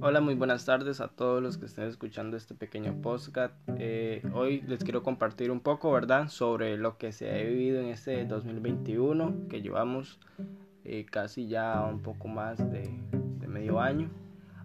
Hola, 0.00 0.20
muy 0.20 0.36
buenas 0.36 0.64
tardes 0.64 1.00
a 1.00 1.08
todos 1.08 1.42
los 1.42 1.58
que 1.58 1.66
estén 1.66 1.88
escuchando 1.88 2.36
este 2.36 2.54
pequeño 2.54 3.02
podcast. 3.02 3.52
Eh, 3.78 4.22
hoy 4.32 4.60
les 4.60 4.84
quiero 4.84 5.02
compartir 5.02 5.50
un 5.50 5.58
poco, 5.58 5.90
¿verdad?, 5.90 6.28
sobre 6.28 6.76
lo 6.76 6.98
que 6.98 7.10
se 7.10 7.28
ha 7.28 7.42
vivido 7.42 7.80
en 7.80 7.86
este 7.86 8.24
2021, 8.24 9.48
que 9.48 9.60
llevamos 9.60 10.20
eh, 10.84 11.04
casi 11.10 11.48
ya 11.48 11.84
un 11.84 12.00
poco 12.00 12.28
más 12.28 12.58
de, 12.70 12.88
de 13.40 13.48
medio 13.48 13.80
año. 13.80 14.08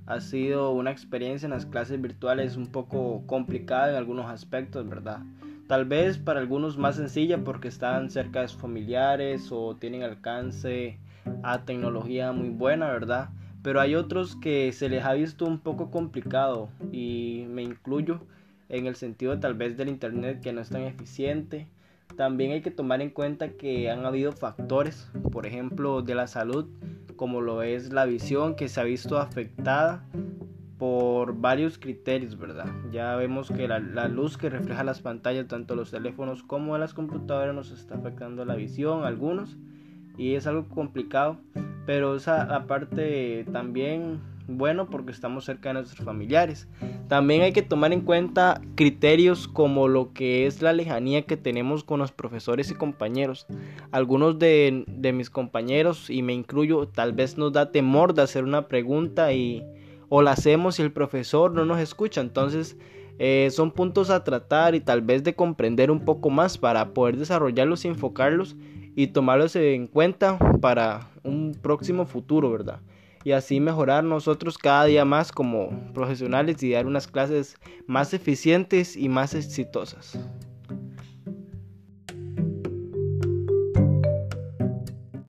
Ha 0.05 0.21
sido 0.21 0.69
una 0.69 0.91
experiencia 0.91 1.47
en 1.47 1.53
las 1.53 1.65
clases 1.65 1.99
virtuales 1.99 2.55
un 2.55 2.67
poco 2.67 3.23
complicada 3.25 3.89
en 3.89 3.95
algunos 3.95 4.27
aspectos, 4.27 4.87
¿verdad? 4.87 5.23
Tal 5.67 5.85
vez 5.85 6.19
para 6.19 6.41
algunos 6.41 6.77
más 6.77 6.97
sencilla 6.97 7.43
porque 7.43 7.69
están 7.69 8.11
cerca 8.11 8.41
de 8.41 8.49
sus 8.49 8.61
familiares 8.61 9.51
o 9.51 9.75
tienen 9.77 10.03
alcance 10.03 10.99
a 11.41 11.65
tecnología 11.65 12.31
muy 12.33 12.49
buena, 12.49 12.91
¿verdad? 12.91 13.29
Pero 13.63 13.79
hay 13.79 13.95
otros 13.95 14.35
que 14.35 14.71
se 14.73 14.89
les 14.89 15.03
ha 15.05 15.13
visto 15.13 15.45
un 15.45 15.57
poco 15.57 15.89
complicado 15.89 16.69
y 16.91 17.45
me 17.49 17.63
incluyo 17.63 18.19
en 18.67 18.87
el 18.87 18.95
sentido 18.95 19.39
tal 19.39 19.53
vez 19.53 19.77
del 19.77 19.87
internet 19.87 20.41
que 20.41 20.51
no 20.51 20.61
es 20.61 20.69
tan 20.69 20.83
eficiente. 20.83 21.67
También 22.17 22.51
hay 22.51 22.61
que 22.61 22.71
tomar 22.71 23.01
en 23.01 23.09
cuenta 23.09 23.53
que 23.53 23.89
han 23.89 24.05
habido 24.05 24.33
factores, 24.33 25.09
por 25.31 25.47
ejemplo, 25.47 26.01
de 26.01 26.13
la 26.13 26.27
salud, 26.27 26.67
como 27.15 27.39
lo 27.39 27.63
es 27.63 27.93
la 27.93 28.05
visión 28.05 28.55
que 28.55 28.67
se 28.67 28.81
ha 28.81 28.83
visto 28.83 29.17
afectada 29.17 30.05
por 30.77 31.39
varios 31.39 31.79
criterios, 31.79 32.37
¿verdad? 32.37 32.67
Ya 32.91 33.15
vemos 33.15 33.49
que 33.49 33.69
la, 33.69 33.79
la, 33.79 34.09
luz 34.09 34.37
que 34.37 34.49
refleja 34.49 34.83
las 34.83 34.99
pantallas, 34.99 35.47
tanto 35.47 35.75
los 35.75 35.91
teléfonos 35.91 36.43
como 36.43 36.77
las 36.77 36.93
computadoras, 36.93 37.55
nos 37.55 37.71
está 37.71 37.95
afectando 37.95 38.43
la 38.43 38.55
visión, 38.55 39.05
algunos, 39.05 39.55
y 40.17 40.33
es 40.33 40.45
algo 40.45 40.67
complicado 40.67 41.39
pero 41.85 42.15
esa 42.15 42.43
aparte 42.55 43.45
también 43.51 44.21
bueno 44.47 44.89
porque 44.89 45.11
estamos 45.11 45.45
cerca 45.45 45.69
de 45.69 45.75
nuestros 45.75 46.05
familiares. 46.05 46.67
También 47.07 47.41
hay 47.41 47.53
que 47.53 47.61
tomar 47.61 47.93
en 47.93 48.01
cuenta 48.01 48.61
criterios 48.75 49.47
como 49.47 49.87
lo 49.87 50.13
que 50.13 50.45
es 50.45 50.61
la 50.61 50.73
lejanía 50.73 51.23
que 51.23 51.37
tenemos 51.37 51.83
con 51.83 51.99
los 51.99 52.11
profesores 52.11 52.71
y 52.71 52.75
compañeros. 52.75 53.47
Algunos 53.91 54.39
de, 54.39 54.85
mis 55.13 55.29
compañeros, 55.29 56.09
y 56.09 56.21
me 56.21 56.33
incluyo, 56.33 56.87
tal 56.87 57.13
vez 57.13 57.37
nos 57.37 57.53
da 57.53 57.71
temor 57.71 58.13
de 58.13 58.23
hacer 58.23 58.43
una 58.43 58.67
pregunta 58.67 59.33
y 59.33 59.63
o 60.09 60.21
la 60.21 60.31
hacemos 60.31 60.79
y 60.79 60.83
el 60.83 60.91
profesor 60.91 61.51
no 61.51 61.65
nos 61.65 61.79
escucha. 61.79 62.21
Entonces 62.21 62.77
eh, 63.19 63.49
son 63.51 63.71
puntos 63.71 64.09
a 64.09 64.23
tratar 64.23 64.75
y 64.75 64.79
tal 64.79 65.01
vez 65.01 65.23
de 65.23 65.35
comprender 65.35 65.91
un 65.91 66.03
poco 66.03 66.29
más 66.29 66.57
para 66.57 66.93
poder 66.93 67.17
desarrollarlos 67.17 67.85
y 67.85 67.89
enfocarlos 67.89 68.55
y 68.95 69.07
tomarlos 69.07 69.55
en 69.55 69.87
cuenta 69.87 70.37
para 70.61 71.09
un 71.23 71.57
próximo 71.61 72.05
futuro, 72.05 72.51
¿verdad? 72.51 72.79
Y 73.23 73.31
así 73.31 73.59
mejorar 73.59 74.03
nosotros 74.03 74.57
cada 74.57 74.85
día 74.85 75.05
más 75.05 75.31
como 75.31 75.69
profesionales 75.93 76.61
y 76.61 76.71
dar 76.71 76.85
unas 76.85 77.07
clases 77.07 77.57
más 77.87 78.13
eficientes 78.13 78.97
y 78.97 79.07
más 79.07 79.33
exitosas. 79.33 80.19